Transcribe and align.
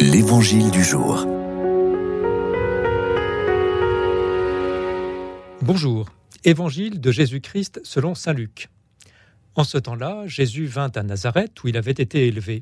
L'Évangile 0.00 0.70
du 0.70 0.84
jour. 0.84 1.26
Bonjour, 5.60 6.08
Évangile 6.44 7.00
de 7.00 7.10
Jésus-Christ 7.10 7.80
selon 7.82 8.14
Saint 8.14 8.32
Luc. 8.32 8.68
En 9.56 9.64
ce 9.64 9.76
temps-là, 9.76 10.22
Jésus 10.26 10.66
vint 10.66 10.92
à 10.94 11.02
Nazareth 11.02 11.64
où 11.64 11.68
il 11.68 11.76
avait 11.76 11.90
été 11.90 12.28
élevé. 12.28 12.60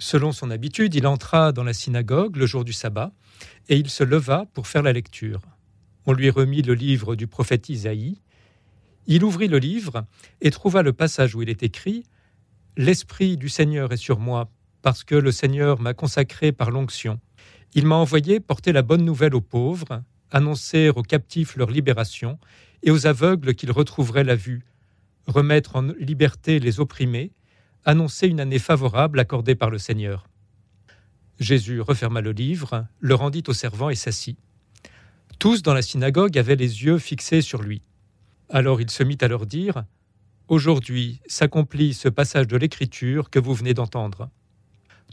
Selon 0.00 0.32
son 0.32 0.50
habitude, 0.50 0.96
il 0.96 1.06
entra 1.06 1.52
dans 1.52 1.62
la 1.62 1.72
synagogue 1.72 2.34
le 2.34 2.46
jour 2.46 2.64
du 2.64 2.72
sabbat 2.72 3.12
et 3.68 3.76
il 3.76 3.88
se 3.88 4.02
leva 4.02 4.46
pour 4.52 4.66
faire 4.66 4.82
la 4.82 4.92
lecture. 4.92 5.42
On 6.04 6.12
lui 6.12 6.30
remit 6.30 6.62
le 6.62 6.74
livre 6.74 7.14
du 7.14 7.28
prophète 7.28 7.68
Isaïe. 7.68 8.20
Il 9.06 9.22
ouvrit 9.22 9.46
le 9.46 9.58
livre 9.58 10.04
et 10.40 10.50
trouva 10.50 10.82
le 10.82 10.92
passage 10.92 11.36
où 11.36 11.42
il 11.42 11.48
est 11.48 11.62
écrit 11.62 12.02
L'Esprit 12.76 13.36
du 13.36 13.48
Seigneur 13.48 13.92
est 13.92 13.96
sur 13.96 14.18
moi 14.18 14.50
parce 14.82 15.04
que 15.04 15.14
le 15.14 15.32
Seigneur 15.32 15.80
m'a 15.80 15.94
consacré 15.94 16.52
par 16.52 16.70
l'onction. 16.70 17.20
Il 17.74 17.86
m'a 17.86 17.96
envoyé 17.96 18.40
porter 18.40 18.72
la 18.72 18.82
bonne 18.82 19.04
nouvelle 19.04 19.34
aux 19.34 19.40
pauvres, 19.40 20.02
annoncer 20.30 20.90
aux 20.90 21.02
captifs 21.02 21.56
leur 21.56 21.70
libération, 21.70 22.38
et 22.82 22.90
aux 22.90 23.06
aveugles 23.06 23.54
qu'ils 23.54 23.72
retrouveraient 23.72 24.24
la 24.24 24.36
vue, 24.36 24.64
remettre 25.26 25.76
en 25.76 25.82
liberté 25.98 26.58
les 26.58 26.80
opprimés, 26.80 27.32
annoncer 27.84 28.26
une 28.26 28.40
année 28.40 28.58
favorable 28.58 29.20
accordée 29.20 29.54
par 29.54 29.70
le 29.70 29.78
Seigneur. 29.78 30.26
Jésus 31.38 31.80
referma 31.80 32.20
le 32.20 32.32
livre, 32.32 32.86
le 33.00 33.14
rendit 33.14 33.44
aux 33.48 33.54
servants 33.54 33.90
et 33.90 33.94
s'assit. 33.94 34.38
Tous 35.38 35.62
dans 35.62 35.72
la 35.72 35.82
synagogue 35.82 36.36
avaient 36.36 36.56
les 36.56 36.84
yeux 36.84 36.98
fixés 36.98 37.40
sur 37.40 37.62
lui. 37.62 37.82
Alors 38.50 38.80
il 38.80 38.90
se 38.90 39.02
mit 39.02 39.18
à 39.20 39.28
leur 39.28 39.46
dire 39.46 39.84
Aujourd'hui 40.48 41.20
s'accomplit 41.26 41.94
ce 41.94 42.08
passage 42.08 42.48
de 42.48 42.56
l'Écriture 42.56 43.30
que 43.30 43.38
vous 43.38 43.54
venez 43.54 43.72
d'entendre. 43.72 44.28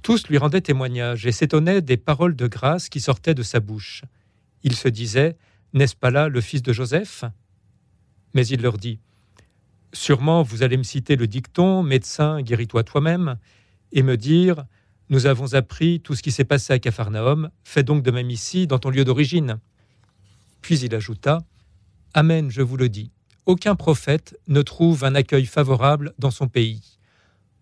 Tous 0.03 0.27
lui 0.27 0.37
rendaient 0.37 0.61
témoignage 0.61 1.25
et 1.25 1.31
s'étonnaient 1.31 1.81
des 1.81 1.97
paroles 1.97 2.35
de 2.35 2.47
grâce 2.47 2.89
qui 2.89 2.99
sortaient 2.99 3.33
de 3.33 3.43
sa 3.43 3.59
bouche. 3.59 4.03
Il 4.63 4.75
se 4.75 4.87
disait 4.87 5.37
N'est-ce 5.73 5.95
pas 5.95 6.11
là 6.11 6.29
le 6.29 6.41
fils 6.41 6.61
de 6.61 6.73
Joseph? 6.73 7.23
Mais 8.33 8.45
il 8.47 8.61
leur 8.61 8.77
dit 8.77 8.99
Sûrement 9.93 10.43
vous 10.43 10.63
allez 10.63 10.77
me 10.77 10.83
citer 10.83 11.15
le 11.15 11.27
dicton 11.27 11.83
Médecin, 11.83 12.41
guéris-toi 12.41 12.83
toi-même, 12.83 13.37
et 13.91 14.03
me 14.03 14.17
dire 14.17 14.65
Nous 15.09 15.25
avons 15.25 15.53
appris 15.53 15.99
tout 16.01 16.15
ce 16.15 16.23
qui 16.23 16.31
s'est 16.31 16.45
passé 16.45 16.73
à 16.73 16.79
Capharnaüm, 16.79 17.49
fais 17.63 17.83
donc 17.83 18.03
de 18.03 18.11
même 18.11 18.29
ici, 18.29 18.67
dans 18.67 18.79
ton 18.79 18.89
lieu 18.89 19.05
d'origine. 19.05 19.59
Puis 20.61 20.79
il 20.79 20.93
ajouta 20.93 21.39
Amen, 22.13 22.49
je 22.49 22.61
vous 22.61 22.77
le 22.77 22.89
dis, 22.89 23.11
aucun 23.45 23.75
prophète 23.75 24.37
ne 24.47 24.61
trouve 24.61 25.03
un 25.03 25.15
accueil 25.15 25.45
favorable 25.45 26.13
dans 26.19 26.31
son 26.31 26.47
pays. 26.47 26.99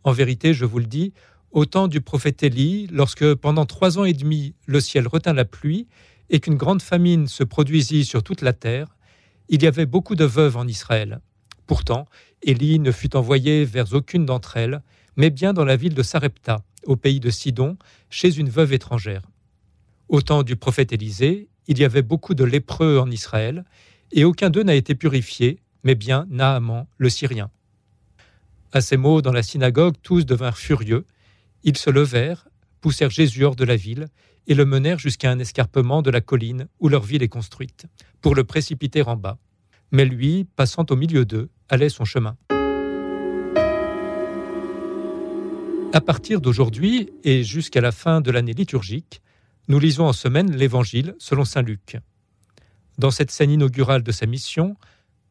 En 0.04 0.12
vérité, 0.12 0.54
je 0.54 0.66
vous 0.66 0.80
le 0.80 0.86
dis, 0.86 1.14
au 1.56 1.66
temps 1.66 1.88
du 1.88 2.02
prophète 2.02 2.44
Élie, 2.44 2.88
lorsque 2.92 3.34
pendant 3.36 3.66
trois 3.66 3.98
ans 3.98 4.04
et 4.04 4.12
demi 4.12 4.54
le 4.66 4.82
ciel 4.82 5.08
retint 5.08 5.32
la 5.32 5.46
pluie 5.46 5.88
et 6.30 6.42
qu'une 6.42 6.58
grande 6.58 6.82
famine 6.82 7.30
se 7.30 7.46
produisit 7.46 8.04
sur 8.04 8.24
toute 8.24 8.42
la 8.42 8.52
terre, 8.52 8.98
il 9.48 9.64
y 9.64 9.68
avait 9.68 9.86
beaucoup 9.86 10.16
de 10.16 10.26
veuves 10.26 10.58
en 10.58 10.68
Israël. 10.68 11.22
Pourtant, 11.66 12.08
Élie 12.42 12.78
ne 12.80 12.92
fut 12.92 13.16
envoyé 13.16 13.64
vers 13.64 13.94
aucune 13.94 14.26
d'entre 14.26 14.58
elles, 14.58 14.82
mais 15.16 15.30
bien 15.30 15.54
dans 15.54 15.64
la 15.64 15.78
ville 15.78 15.94
de 15.94 16.04
Sarepta, 16.04 16.62
au 16.86 16.98
pays 16.98 17.22
de 17.22 17.30
Sidon, 17.30 17.78
chez 18.10 18.38
une 18.38 18.50
veuve 18.50 18.74
étrangère. 18.74 19.22
Au 20.10 20.22
temps 20.22 20.44
du 20.44 20.58
prophète 20.58 20.92
Élisée, 20.92 21.48
il 21.68 21.80
y 21.80 21.86
avait 21.86 22.02
beaucoup 22.02 22.34
de 22.34 22.44
lépreux 22.44 23.00
en 23.00 23.10
Israël, 23.10 23.64
et 24.12 24.26
aucun 24.26 24.50
d'eux 24.50 24.64
n'a 24.64 24.76
été 24.76 24.94
purifié, 24.94 25.60
mais 25.86 25.96
bien 25.96 26.28
Naaman, 26.30 26.86
le 26.98 27.10
Syrien. 27.10 27.50
À 28.74 28.82
ces 28.82 28.98
mots, 28.98 29.22
dans 29.22 29.32
la 29.32 29.42
synagogue, 29.42 29.96
tous 30.04 30.26
devinrent 30.26 30.58
furieux, 30.58 31.06
ils 31.66 31.78
se 31.78 31.90
levèrent, 31.90 32.48
poussèrent 32.80 33.10
Jésus 33.10 33.44
hors 33.44 33.56
de 33.56 33.66
la 33.66 33.76
ville 33.76 34.08
et 34.48 34.54
le 34.54 34.66
menèrent 34.66 35.00
jusqu'à 35.00 35.32
un 35.32 35.40
escarpement 35.40 36.04
de 36.04 36.12
la 36.12 36.22
colline 36.22 36.68
où 36.80 36.88
leur 36.88 37.04
ville 37.04 37.24
est 37.24 37.28
construite, 37.28 37.88
pour 38.22 38.36
le 38.36 38.44
précipiter 38.44 39.02
en 39.02 39.18
bas. 39.18 39.40
Mais 39.92 40.06
lui, 40.06 40.46
passant 40.56 40.86
au 40.92 40.96
milieu 40.96 41.26
d'eux, 41.26 41.50
allait 41.68 41.90
son 41.90 42.06
chemin. 42.06 42.38
À 45.92 46.02
partir 46.02 46.40
d'aujourd'hui 46.40 47.10
et 47.24 47.44
jusqu'à 47.44 47.82
la 47.82 47.92
fin 47.92 48.22
de 48.22 48.30
l'année 48.30 48.54
liturgique, 48.54 49.22
nous 49.68 49.80
lisons 49.80 50.06
en 50.06 50.14
semaine 50.14 50.56
l'Évangile 50.56 51.16
selon 51.18 51.46
Saint 51.46 51.64
Luc. 51.64 51.98
Dans 53.00 53.12
cette 53.12 53.32
scène 53.32 53.50
inaugurale 53.50 54.04
de 54.04 54.12
sa 54.12 54.28
mission, 54.28 54.76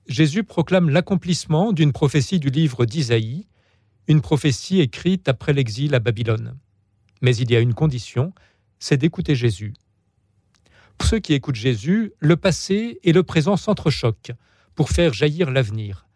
Jésus 0.08 0.42
proclame 0.42 0.90
l'accomplissement 0.90 1.72
d'une 1.72 1.92
prophétie 1.92 2.40
du 2.40 2.48
livre 2.48 2.86
d'Isaïe, 2.86 3.46
une 4.08 4.20
prophétie 4.20 4.80
écrite 4.80 5.28
après 5.28 5.52
l'exil 5.52 5.94
à 5.94 6.00
Babylone. 6.00 6.56
Mais 7.22 7.36
il 7.36 7.50
y 7.50 7.56
a 7.56 7.60
une 7.60 7.74
condition, 7.74 8.32
c'est 8.78 8.96
d'écouter 8.96 9.34
Jésus. 9.34 9.74
Pour 10.98 11.08
ceux 11.08 11.18
qui 11.18 11.32
écoutent 11.32 11.54
Jésus, 11.54 12.12
le 12.18 12.36
passé 12.36 13.00
et 13.02 13.12
le 13.12 13.22
présent 13.22 13.56
s'entrechoquent 13.56 14.32
pour 14.74 14.90
faire 14.90 15.12
jaillir 15.12 15.50
l'avenir. 15.50 16.06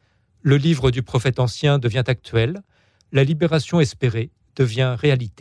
Le 0.43 0.57
livre 0.57 0.91
du 0.91 1.03
prophète 1.03 1.41
ancien 1.41 1.79
devient 1.79 2.05
actuel, 2.07 2.63
la 3.13 3.25
libération 3.25 3.81
espérée 3.81 4.31
devient 4.57 4.95
réalité. 4.99 5.35